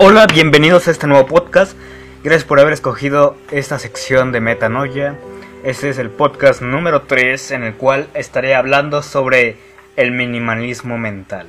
[0.00, 1.76] Hola, bienvenidos a este nuevo podcast.
[2.22, 5.16] Gracias por haber escogido esta sección de Metanoia.
[5.64, 9.56] Este es el podcast número 3 en el cual estaré hablando sobre
[9.96, 11.48] el minimalismo mental.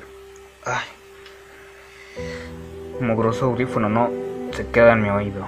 [0.66, 0.88] Ay.
[3.00, 4.10] Mogroso audífono, no
[4.52, 5.46] se queda en mi oído.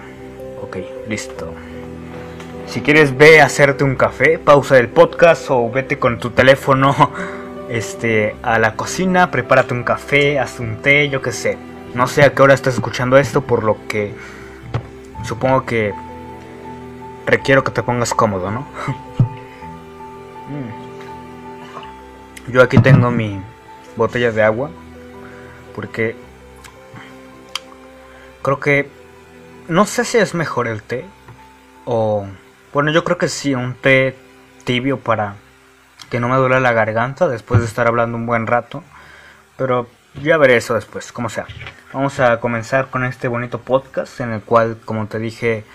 [0.62, 0.78] Ok,
[1.08, 1.52] listo.
[2.68, 7.12] Si quieres ve a hacerte un café, pausa el podcast o vete con tu teléfono
[7.68, 11.71] este, a la cocina, prepárate un café, haz un té, yo qué sé.
[11.94, 14.14] No sé a qué hora estás escuchando esto, por lo que
[15.26, 15.94] supongo que
[17.26, 18.68] requiero que te pongas cómodo, ¿no?
[22.48, 23.42] Yo aquí tengo mi
[23.96, 24.70] botella de agua,
[25.76, 26.16] porque
[28.42, 28.90] creo que
[29.68, 31.06] no sé si es mejor el té
[31.86, 32.26] o
[32.74, 34.16] bueno, yo creo que sí, un té
[34.64, 35.36] tibio para
[36.10, 38.84] que no me duele la garganta después de estar hablando un buen rato.
[39.58, 39.88] Pero
[40.22, 41.46] ya veré eso después, como sea.
[41.94, 45.66] Vamos a comenzar con este bonito podcast en el cual, como te dije,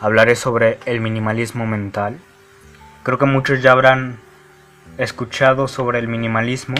[0.00, 2.18] hablaré sobre el minimalismo mental.
[3.02, 4.18] Creo que muchos ya habrán
[4.96, 6.76] escuchado sobre el minimalismo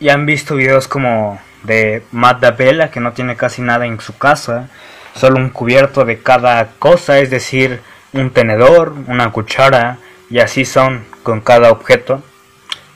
[0.00, 4.16] y han visto videos como de Matt Dabella que no tiene casi nada en su
[4.16, 4.70] casa,
[5.14, 7.82] solo un cubierto de cada cosa, es decir,
[8.14, 9.98] un tenedor, una cuchara
[10.30, 12.22] y así son con cada objeto,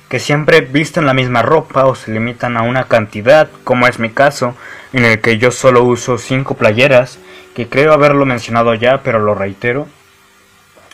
[0.08, 4.10] que siempre visten la misma ropa o se limitan a una cantidad, como es mi
[4.10, 4.54] caso,
[4.92, 7.18] en el que yo solo uso 5 playeras,
[7.54, 9.88] que creo haberlo mencionado ya, pero lo reitero.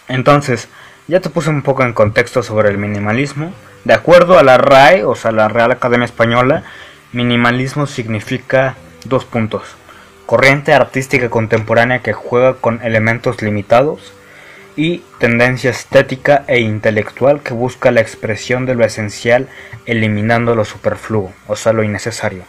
[0.08, 0.68] Entonces,
[1.08, 3.52] ya te puse un poco en contexto sobre el minimalismo.
[3.84, 6.62] De acuerdo a la RAE, o sea, la Real Academia Española,
[7.12, 9.62] minimalismo significa dos puntos.
[10.24, 14.14] Corriente artística contemporánea que juega con elementos limitados,
[14.76, 19.48] y tendencia estética e intelectual que busca la expresión de lo esencial
[19.86, 22.44] eliminando lo superfluo, o sea, lo innecesario.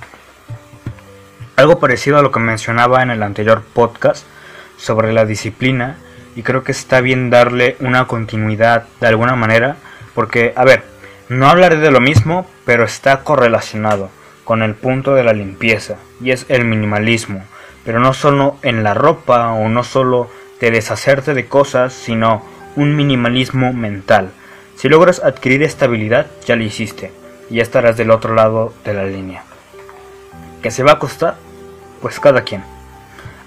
[1.55, 4.25] Algo parecido a lo que mencionaba en el anterior podcast
[4.77, 5.97] sobre la disciplina
[6.35, 9.75] y creo que está bien darle una continuidad de alguna manera
[10.15, 10.83] porque, a ver,
[11.29, 14.09] no hablaré de lo mismo, pero está correlacionado
[14.43, 17.43] con el punto de la limpieza y es el minimalismo,
[17.85, 20.29] pero no solo en la ropa o no solo
[20.63, 22.41] de deshacerte de cosas, sino
[22.77, 24.29] un minimalismo mental.
[24.77, 27.11] Si logras adquirir estabilidad, ya lo hiciste,
[27.49, 29.43] y ya estarás del otro lado de la línea.
[30.61, 31.35] ¿Qué se va a costar?
[32.01, 32.63] Pues cada quien.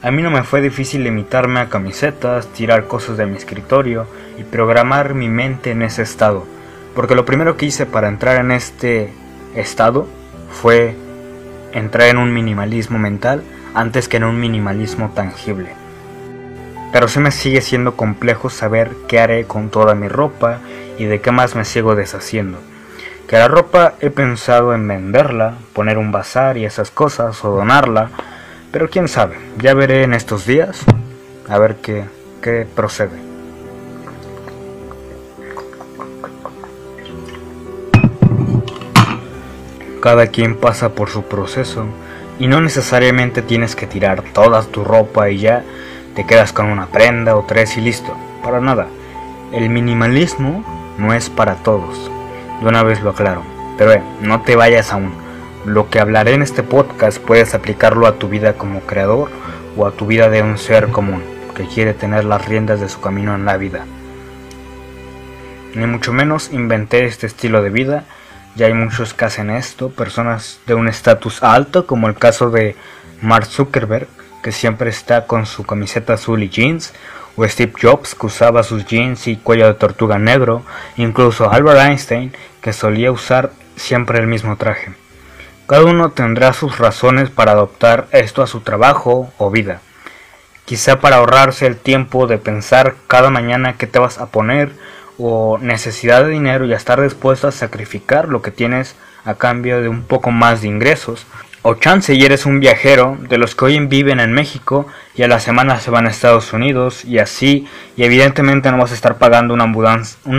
[0.02, 4.06] A mí no me fue difícil limitarme a camisetas, tirar cosas de mi escritorio
[4.38, 6.44] y programar mi mente en ese estado,
[6.94, 9.10] porque lo primero que hice para entrar en este
[9.54, 10.06] estado
[10.50, 10.94] fue
[11.72, 15.85] entrar en un minimalismo mental antes que en un minimalismo tangible
[16.96, 20.60] pero sí me sigue siendo complejo saber qué haré con toda mi ropa
[20.96, 22.56] y de qué más me sigo deshaciendo.
[23.28, 28.08] Que la ropa he pensado en venderla, poner un bazar y esas cosas o donarla,
[28.72, 30.86] pero quién sabe, ya veré en estos días
[31.50, 32.04] a ver qué,
[32.40, 33.18] qué procede.
[40.00, 41.84] Cada quien pasa por su proceso
[42.38, 45.62] y no necesariamente tienes que tirar toda tu ropa y ya
[46.16, 48.16] te quedas con una prenda o tres y listo.
[48.42, 48.88] Para nada.
[49.52, 50.64] El minimalismo
[50.98, 52.10] no es para todos.
[52.62, 53.42] De una vez lo aclaro.
[53.76, 55.12] Pero eh, no te vayas aún.
[55.66, 59.30] Lo que hablaré en este podcast puedes aplicarlo a tu vida como creador
[59.76, 61.22] o a tu vida de un ser común
[61.54, 63.84] que quiere tener las riendas de su camino en la vida.
[65.74, 68.04] Ni mucho menos inventé este estilo de vida.
[68.54, 72.74] Ya hay muchos que hacen esto, personas de un estatus alto, como el caso de
[73.20, 74.08] Mark Zuckerberg,
[74.46, 76.94] que siempre está con su camiseta azul y jeans,
[77.34, 80.62] o Steve Jobs que usaba sus jeans y cuello de tortuga negro,
[80.96, 84.94] incluso Albert Einstein que solía usar siempre el mismo traje.
[85.66, 89.80] Cada uno tendrá sus razones para adoptar esto a su trabajo o vida.
[90.64, 94.70] Quizá para ahorrarse el tiempo de pensar cada mañana qué te vas a poner
[95.18, 99.88] o necesidad de dinero y estar dispuesto a sacrificar lo que tienes a cambio de
[99.88, 101.26] un poco más de ingresos
[101.68, 104.86] o chance y eres un viajero de los que hoy viven en México
[105.16, 107.66] y a la semana se van a Estados Unidos y así,
[107.96, 109.66] y evidentemente no vas a estar pagando una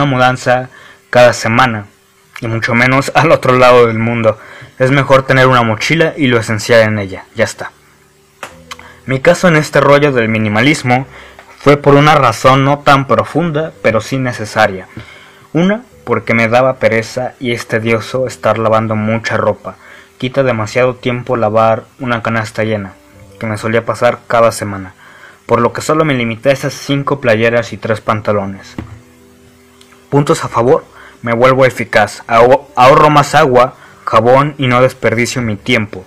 [0.05, 0.69] mudanza,
[1.09, 1.87] cada semana,
[2.39, 4.39] y mucho menos al otro lado del mundo.
[4.79, 7.71] Es mejor tener una mochila y lo esencial en ella, ya está.
[9.05, 11.07] Mi caso en este rollo del minimalismo
[11.59, 14.87] fue por una razón no tan profunda, pero sí necesaria.
[15.51, 19.75] Una, porque me daba pereza y es tedioso estar lavando mucha ropa
[20.17, 22.93] quita demasiado tiempo lavar una canasta llena,
[23.39, 24.93] que me solía pasar cada semana,
[25.45, 28.75] por lo que solo me limité a esas 5 playeras y 3 pantalones.
[30.09, 30.85] Puntos a favor,
[31.21, 33.75] me vuelvo eficaz, ahorro más agua,
[34.05, 36.05] jabón y no desperdicio mi tiempo.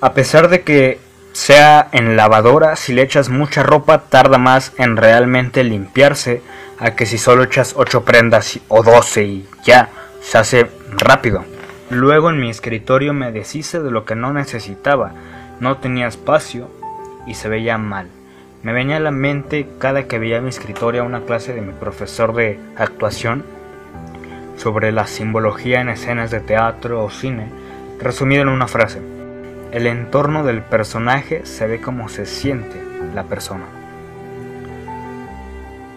[0.00, 1.00] A pesar de que
[1.32, 6.42] sea en lavadora, si le echas mucha ropa tarda más en realmente limpiarse
[6.78, 9.90] a que si solo echas 8 prendas o 12 y ya,
[10.20, 11.44] se hace rápido.
[11.90, 15.12] Luego en mi escritorio me deshice de lo que no necesitaba,
[15.58, 16.68] no tenía espacio
[17.26, 18.08] y se veía mal.
[18.62, 22.34] Me venía a la mente cada que veía mi escritorio una clase de mi profesor
[22.34, 23.44] de actuación
[24.56, 27.48] sobre la simbología en escenas de teatro o cine,
[28.00, 29.00] resumido en una frase.
[29.70, 32.82] El entorno del personaje se ve como se siente
[33.14, 33.64] la persona.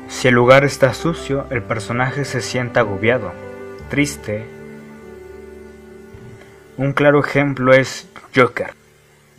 [0.08, 3.32] Si el lugar está sucio, el personaje se siente agobiado,
[3.90, 4.61] triste.
[6.78, 8.74] Un claro ejemplo es Joker.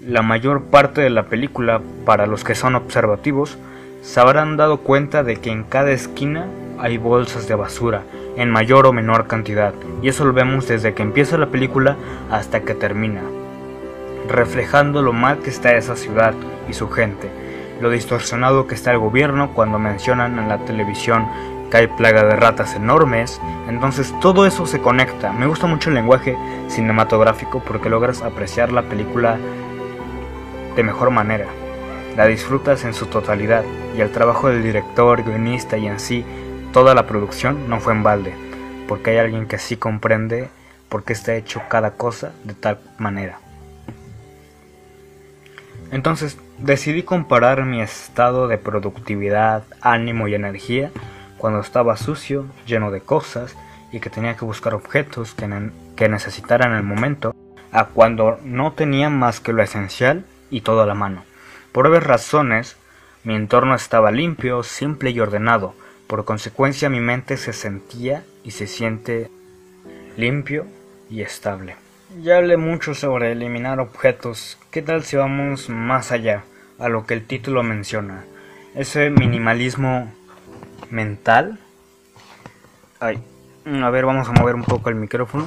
[0.00, 3.58] La mayor parte de la película, para los que son observativos,
[4.02, 6.46] se habrán dado cuenta de que en cada esquina
[6.78, 8.02] hay bolsas de basura,
[8.36, 11.96] en mayor o menor cantidad, y eso lo vemos desde que empieza la película
[12.30, 13.22] hasta que termina
[14.28, 16.34] reflejando lo mal que está esa ciudad
[16.68, 17.28] y su gente,
[17.80, 21.26] lo distorsionado que está el gobierno cuando mencionan en la televisión
[21.78, 25.32] hay plaga de ratas enormes, entonces todo eso se conecta.
[25.32, 26.36] Me gusta mucho el lenguaje
[26.68, 29.38] cinematográfico porque logras apreciar la película
[30.76, 31.46] de mejor manera.
[32.16, 33.64] La disfrutas en su totalidad
[33.96, 36.24] y el trabajo del director, guionista y en sí
[36.72, 38.34] toda la producción no fue en balde,
[38.88, 40.48] porque hay alguien que sí comprende
[40.88, 43.38] por qué está hecho cada cosa de tal manera.
[45.90, 50.90] Entonces decidí comparar mi estado de productividad, ánimo y energía
[51.42, 53.56] cuando estaba sucio, lleno de cosas
[53.90, 55.50] y que tenía que buscar objetos que,
[55.96, 57.34] que necesitara en el momento,
[57.72, 61.24] a cuando no tenía más que lo esencial y todo a la mano.
[61.72, 62.76] Por obvias razones,
[63.24, 65.74] mi entorno estaba limpio, simple y ordenado.
[66.06, 69.28] Por consecuencia, mi mente se sentía y se siente
[70.16, 70.66] limpio
[71.10, 71.74] y estable.
[72.22, 74.58] Ya hablé mucho sobre eliminar objetos.
[74.70, 76.44] ¿Qué tal si vamos más allá
[76.78, 78.26] a lo que el título menciona?
[78.76, 80.12] Ese minimalismo
[80.90, 81.58] mental.
[83.00, 83.22] Ay,
[83.66, 85.46] a ver, vamos a mover un poco el micrófono.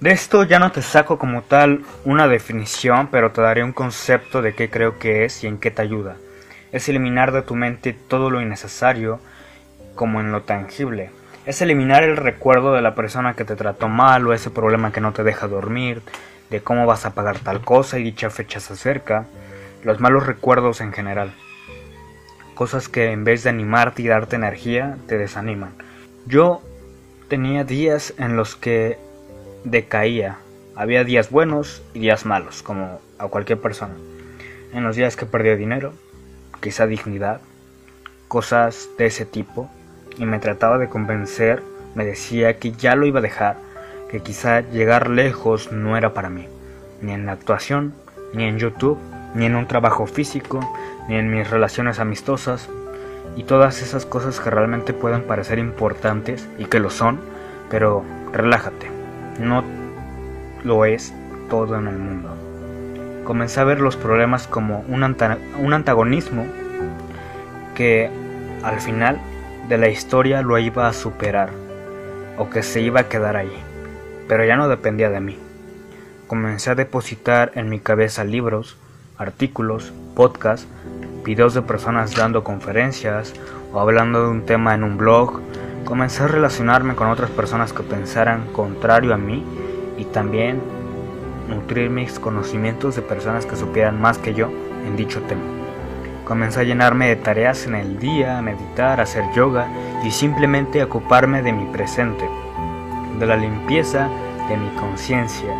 [0.00, 4.42] De esto ya no te saco como tal una definición, pero te daré un concepto
[4.42, 6.16] de qué creo que es y en qué te ayuda.
[6.70, 9.20] Es eliminar de tu mente todo lo innecesario
[9.94, 11.10] como en lo tangible
[11.48, 15.00] es eliminar el recuerdo de la persona que te trató mal o ese problema que
[15.00, 16.02] no te deja dormir,
[16.50, 19.24] de cómo vas a pagar tal cosa y dicha fecha se acerca,
[19.82, 21.32] los malos recuerdos en general.
[22.58, 25.70] Cosas que en vez de animarte y darte energía, te desaniman.
[26.26, 26.60] Yo
[27.28, 28.98] tenía días en los que
[29.62, 30.38] decaía.
[30.74, 33.94] Había días buenos y días malos, como a cualquier persona.
[34.72, 35.92] En los días que perdía dinero,
[36.60, 37.40] quizá dignidad,
[38.26, 39.70] cosas de ese tipo,
[40.16, 41.62] y me trataba de convencer,
[41.94, 43.54] me decía que ya lo iba a dejar,
[44.10, 46.48] que quizá llegar lejos no era para mí,
[47.02, 47.94] ni en la actuación,
[48.34, 48.98] ni en YouTube,
[49.36, 50.58] ni en un trabajo físico,
[51.08, 52.68] ni en mis relaciones amistosas,
[53.36, 57.20] y todas esas cosas que realmente pueden parecer importantes y que lo son,
[57.70, 58.90] pero relájate,
[59.38, 59.62] no
[60.64, 61.14] lo es
[61.48, 62.30] todo en el mundo.
[63.24, 66.46] Comencé a ver los problemas como un, antagonismo
[67.74, 68.10] que
[68.62, 69.20] al final
[69.68, 71.50] de la historia lo iba a superar
[72.38, 73.52] o que se iba a quedar ahí,
[74.26, 75.38] pero ya no dependía de mí.
[76.26, 78.76] Comencé a depositar en mi cabeza libros,
[79.16, 80.66] artículos, podcasts,
[81.24, 83.32] videos de personas dando conferencias
[83.72, 85.40] o hablando de un tema en un blog.
[85.84, 89.44] Comencé a relacionarme con otras personas que pensaran contrario a mí
[89.96, 90.60] y también
[91.48, 94.50] nutrir mis conocimientos de personas que supieran más que yo
[94.88, 95.40] en dicho tema.
[96.24, 99.68] Comencé a llenarme de tareas en el día, a meditar, a hacer yoga
[100.02, 102.28] y simplemente a ocuparme de mi presente,
[103.20, 104.08] de la limpieza
[104.48, 105.54] de mi conciencia.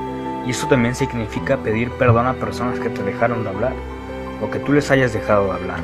[0.44, 3.97] Y eso también significa pedir perdón a personas que te dejaron de hablar
[4.42, 5.80] o que tú les hayas dejado de hablar.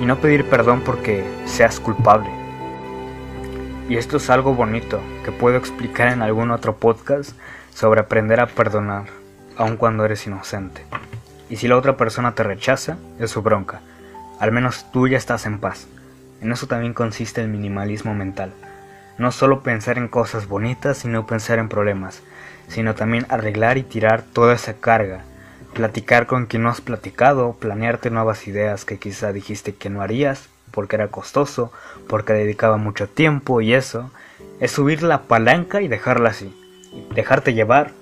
[0.00, 2.30] Y no pedir perdón porque seas culpable.
[3.88, 7.32] Y esto es algo bonito que puedo explicar en algún otro podcast
[7.74, 9.06] sobre aprender a perdonar,
[9.56, 10.84] aun cuando eres inocente.
[11.48, 13.80] Y si la otra persona te rechaza, es su bronca
[14.40, 15.86] al menos tú ya estás en paz.
[16.40, 18.52] En eso también consiste el minimalismo mental.
[19.18, 22.22] No solo pensar en cosas bonitas, sino pensar en problemas,
[22.66, 25.24] sino también arreglar y tirar toda esa carga,
[25.74, 30.48] platicar con quien no has platicado, planearte nuevas ideas que quizá dijiste que no harías
[30.70, 31.72] porque era costoso,
[32.08, 34.10] porque dedicaba mucho tiempo y eso,
[34.60, 36.54] es subir la palanca y dejarla así,
[37.14, 37.92] dejarte llevar,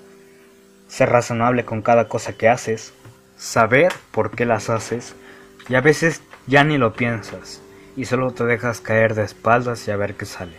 [0.87, 2.93] ser razonable con cada cosa que haces,
[3.37, 5.15] saber por qué las haces
[5.67, 7.61] y a veces ya ni lo piensas
[7.95, 10.57] y solo te dejas caer de espaldas y a ver qué sale.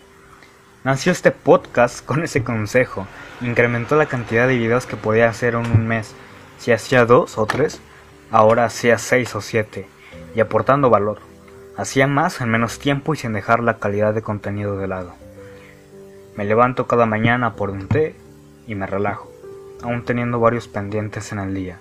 [0.82, 3.06] Nació este podcast con ese consejo,
[3.42, 6.14] incrementó la cantidad de videos que podía hacer en un mes
[6.60, 7.80] Si hacía dos o tres,
[8.30, 9.88] ahora hacía seis o siete,
[10.34, 11.20] y aportando valor.
[11.78, 15.14] Hacía más en menos tiempo y sin dejar la calidad de contenido de lado.
[16.36, 18.14] Me levanto cada mañana por un té
[18.66, 19.32] y me relajo,
[19.82, 21.78] aún teniendo varios pendientes en el día.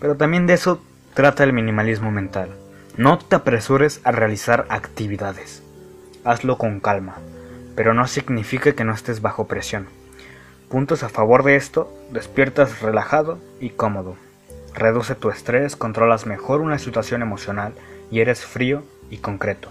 [0.00, 0.80] Pero también de eso
[1.12, 2.48] trata el minimalismo mental.
[2.96, 5.62] No te apresures a realizar actividades.
[6.24, 7.16] Hazlo con calma,
[7.76, 9.86] pero no significa que no estés bajo presión.
[10.68, 14.16] Puntos a favor de esto, despiertas relajado y cómodo.
[14.74, 17.72] Reduce tu estrés, controlas mejor una situación emocional
[18.10, 19.70] y eres frío y concreto.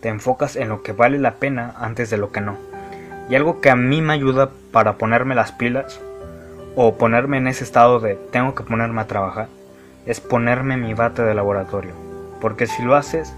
[0.00, 2.56] Te enfocas en lo que vale la pena antes de lo que no.
[3.30, 6.00] Y algo que a mí me ayuda para ponerme las pilas
[6.74, 9.46] o ponerme en ese estado de tengo que ponerme a trabajar
[10.04, 11.92] es ponerme mi bate de laboratorio.
[12.40, 13.32] Porque si lo haces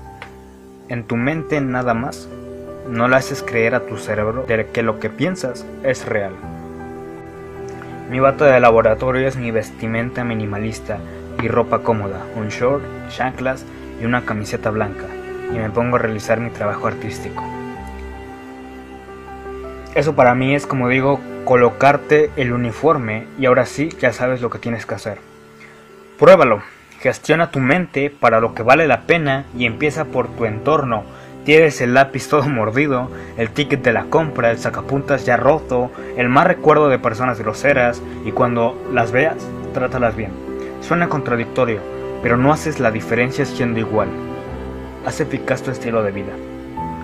[0.89, 2.27] en tu mente nada más,
[2.89, 6.33] no le haces creer a tu cerebro de que lo que piensas es real.
[8.11, 10.99] Mi bata de laboratorio es mi vestimenta minimalista
[11.43, 13.65] y ropa cómoda, un short, chanclas
[14.01, 15.05] y una camiseta blanca,
[15.53, 17.43] y me pongo a realizar mi trabajo artístico.
[19.95, 24.49] Eso para mí es como digo, colocarte el uniforme y ahora sí ya sabes lo
[24.49, 25.19] que tienes que hacer.
[26.19, 26.63] Pruébalo,
[27.01, 31.05] gestiona tu mente para lo que vale la pena y empieza por tu entorno
[31.45, 36.29] Tienes el lápiz todo mordido, el ticket de la compra, el sacapuntas ya roto, el
[36.29, 39.37] mal recuerdo de personas groseras y cuando las veas,
[39.73, 40.33] trátalas bien.
[40.81, 41.81] Suena contradictorio,
[42.23, 44.09] pero no haces la diferencia siendo igual.
[45.07, 46.33] Haz eficaz tu estilo de vida.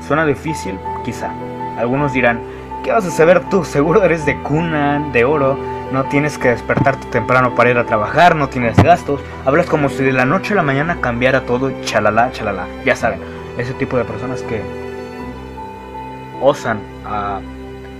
[0.07, 1.31] Suena difícil, quizá.
[1.79, 2.41] Algunos dirán,
[2.83, 3.65] ¿qué vas a saber tú?
[3.65, 5.57] Seguro eres de cuna, de oro,
[5.93, 10.03] no tienes que despertarte temprano para ir a trabajar, no tienes gastos, hablas como si
[10.03, 12.67] de la noche a la mañana cambiara todo, chalala, chalala.
[12.85, 13.21] Ya saben,
[13.59, 14.63] ese tipo de personas que
[16.41, 17.41] osan a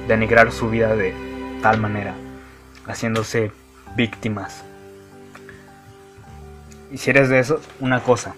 [0.09, 1.15] denigrar su vida de
[1.63, 2.15] tal manera,
[2.87, 3.53] haciéndose
[3.97, 4.65] víctimas.
[6.91, 8.35] Y si eres de esos, una cosa,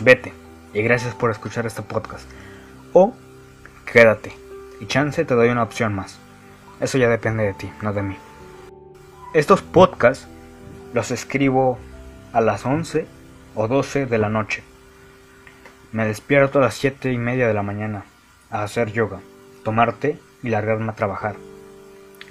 [0.00, 0.32] vete.
[0.74, 2.28] Y gracias por escuchar este podcast.
[2.92, 3.14] O
[3.84, 4.32] quédate.
[4.80, 6.18] Y chance te doy una opción más.
[6.80, 8.16] Eso ya depende de ti, no de mí.
[9.34, 10.26] Estos podcasts
[10.94, 11.78] los escribo
[12.32, 13.06] a las 11
[13.54, 14.62] o 12 de la noche.
[15.92, 18.04] Me despierto a las siete y media de la mañana
[18.50, 19.20] a hacer yoga,
[19.62, 21.36] tomar té y largarme a trabajar.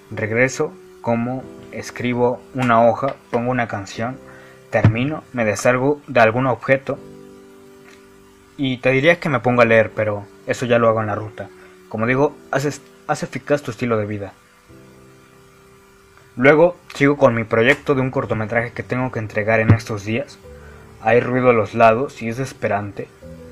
[0.10, 4.18] Regreso, como, escribo una hoja, pongo una canción,
[4.72, 6.98] termino, me desargo de algún objeto
[8.58, 11.15] y te diría que me pongo a leer, pero eso ya lo hago en la
[11.15, 11.48] ruta.
[11.88, 14.34] Como digo, haces, haz eficaz tu estilo de vida.
[16.36, 20.39] Luego sigo con mi proyecto de un cortometraje que tengo que entregar en estos días.
[21.03, 23.08] Hay ruido a los lados y es desesperante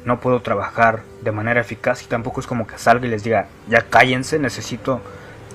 [0.09, 3.47] no puedo trabajar de manera eficaz y tampoco es como que salga y les diga,
[3.69, 5.01] ya cállense, necesito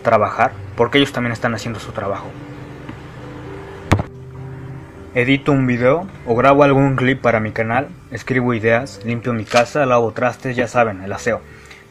[0.02, 2.28] trabajar, porque ellos también están haciendo su trabajo.
[5.14, 9.84] Edito un video o grabo algún clip para mi canal, escribo ideas, limpio mi casa,
[9.86, 11.40] lavo trastes, ya saben, el aseo.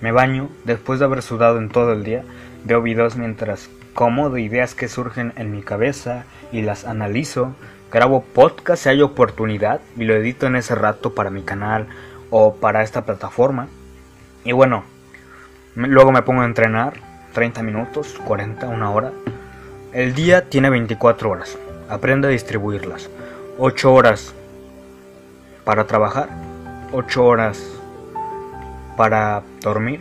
[0.01, 2.23] Me baño, después de haber sudado en todo el día,
[2.63, 7.55] veo videos mientras como de ideas que surgen en mi cabeza y las analizo,
[7.91, 11.87] grabo podcast si hay oportunidad y lo edito en ese rato para mi canal
[12.35, 13.67] o para esta plataforma.
[14.43, 14.83] Y bueno,
[15.75, 16.93] luego me pongo a entrenar
[17.33, 19.11] 30 minutos, 40, una hora.
[19.91, 21.59] El día tiene 24 horas.
[21.89, 23.07] Aprende a distribuirlas.
[23.59, 24.33] 8 horas
[25.63, 26.29] para trabajar,
[26.91, 27.63] 8 horas
[28.97, 29.99] para dormir,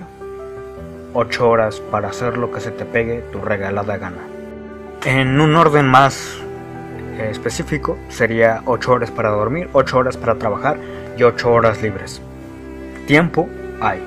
[1.12, 4.23] 8 horas para hacer lo que se te pegue tu regalada gana.
[5.05, 6.42] En un orden más
[7.31, 10.79] específico sería 8 horas para dormir, 8 horas para trabajar
[11.17, 12.21] y 8 horas libres.
[13.07, 13.49] Tiempo
[13.81, 14.00] hay.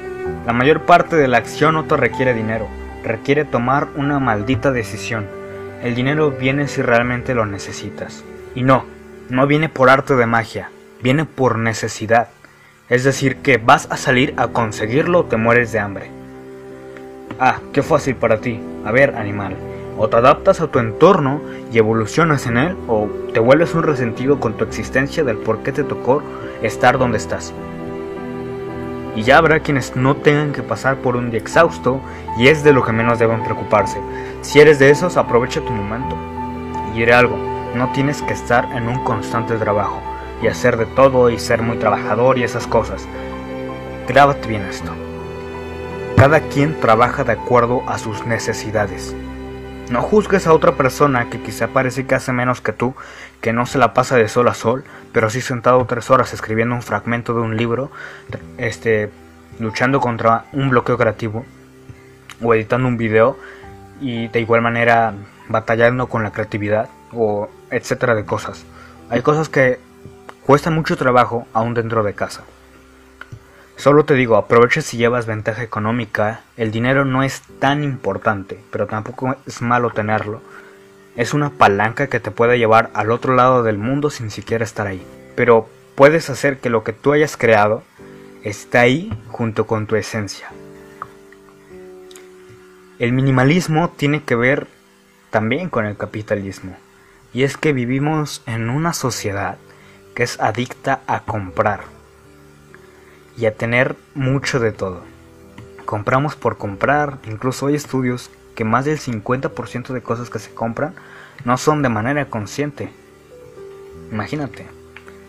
[0.45, 2.67] La mayor parte de la acción no te requiere dinero,
[3.03, 5.27] requiere tomar una maldita decisión.
[5.84, 8.24] El dinero viene si realmente lo necesitas.
[8.55, 8.86] Y no,
[9.29, 10.69] no viene por arte de magia,
[11.01, 12.29] viene por necesidad.
[12.89, 16.10] Es decir, que vas a salir a conseguirlo o te mueres de hambre.
[17.39, 18.60] Ah, qué fácil para ti.
[18.86, 19.55] A ver, animal,
[19.97, 24.39] o te adaptas a tu entorno y evolucionas en él, o te vuelves un resentido
[24.39, 26.21] con tu existencia del por qué te tocó
[26.61, 27.53] estar donde estás.
[29.15, 32.01] Y ya habrá quienes no tengan que pasar por un día exhausto
[32.37, 33.99] y es de lo que menos deben preocuparse.
[34.41, 36.15] Si eres de esos, aprovecha tu momento.
[36.91, 37.37] Y diré algo,
[37.75, 40.01] no tienes que estar en un constante trabajo
[40.41, 43.07] y hacer de todo y ser muy trabajador y esas cosas.
[44.07, 44.91] Grábate bien esto.
[46.17, 49.15] Cada quien trabaja de acuerdo a sus necesidades.
[49.89, 52.96] No juzgues a otra persona que quizá parece que hace menos que tú,
[53.39, 56.74] que no se la pasa de sol a sol, pero sí sentado tres horas escribiendo
[56.74, 57.92] un fragmento de un libro,
[58.58, 59.12] este,
[59.60, 61.46] luchando contra un bloqueo creativo,
[62.42, 63.38] o editando un video,
[64.01, 65.13] y de igual manera
[65.50, 68.65] batallando con la creatividad, o etcétera de cosas.
[69.12, 69.80] Hay cosas que
[70.48, 72.44] cuestan mucho trabajo aún dentro de casa.
[73.77, 78.88] Solo te digo, aprovecha si llevas ventaja económica, el dinero no es tan importante, pero
[78.88, 80.41] tampoco es malo tenerlo.
[81.17, 84.88] Es una palanca que te puede llevar al otro lado del mundo sin siquiera estar
[84.88, 85.05] ahí.
[85.36, 87.84] Pero puedes hacer que lo que tú hayas creado
[88.44, 90.50] esté ahí junto con tu esencia.
[92.98, 94.67] El minimalismo tiene que ver
[95.32, 96.77] también con el capitalismo.
[97.34, 99.58] Y es que vivimos en una sociedad
[100.15, 101.94] que es adicta a comprar
[103.38, 105.01] y a tener mucho de todo.
[105.86, 110.96] Compramos por comprar, incluso hay estudios que más del 50% de cosas que se compran
[111.44, 112.89] no son de manera consciente.
[114.12, 114.65] Imagínate,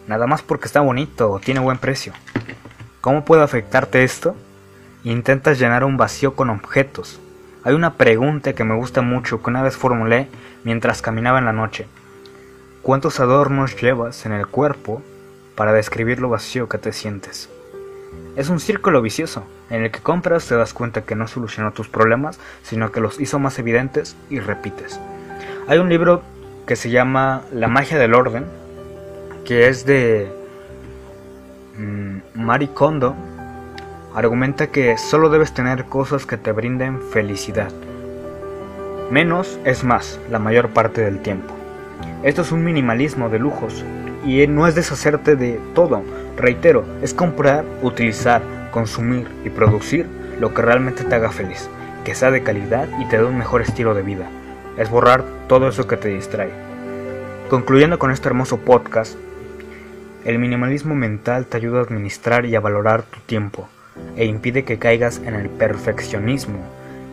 [0.07, 2.13] nada más porque está bonito o tiene buen precio.
[3.01, 4.37] ¿Cómo puede afectarte esto?
[5.05, 7.21] Intentas llenar un vacío con objetos.
[7.65, 10.29] Hay una pregunta que me gusta mucho que una vez formulé
[10.65, 11.87] mientras caminaba en la noche.
[12.83, 15.03] ¿Cuántos adornos llevas en el cuerpo
[15.57, 17.49] para describir lo vacío que te sientes?
[18.37, 21.89] Es un círculo vicioso, en el que compras te das cuenta que no solucionó tus
[21.89, 25.01] problemas, sino que los hizo más evidentes y repites.
[25.69, 26.23] Hay un libro
[26.67, 28.45] que se llama La magia del orden,
[29.45, 30.31] que es de
[31.79, 33.15] mmm, Marie Kondo.
[34.15, 37.71] Argumenta que solo debes tener cosas que te brinden felicidad.
[39.11, 41.55] Menos es más la mayor parte del tiempo.
[42.23, 43.85] Esto es un minimalismo de lujos
[44.25, 46.03] y no es deshacerte de todo,
[46.37, 50.05] Reitero, es comprar, utilizar, consumir y producir
[50.39, 51.71] lo que realmente te haga feliz,
[52.05, 54.29] que sea de calidad y te dé un mejor estilo de vida.
[54.77, 56.51] Es borrar todo eso que te distrae.
[57.49, 59.17] Concluyendo con este hermoso podcast,
[60.27, 63.69] el minimalismo mental te ayuda a administrar y a valorar tu tiempo
[64.17, 66.59] e impide que caigas en el perfeccionismo,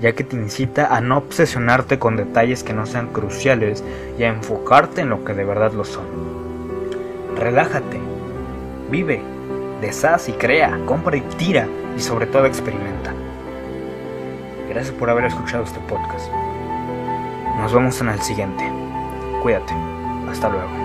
[0.02, 3.86] ya que te incita a no obsesionarte con detalles que no sean cruciales
[4.20, 6.04] y a enfocarte en lo que de verdad lo son.
[7.38, 8.13] Relájate
[8.94, 9.24] Vive,
[9.82, 13.12] deshaz y crea, compra y tira y sobre todo experimenta.
[14.70, 16.32] Gracias por haber escuchado este podcast.
[17.58, 18.64] Nos vemos en el siguiente.
[19.42, 19.74] Cuídate.
[20.30, 20.83] Hasta luego.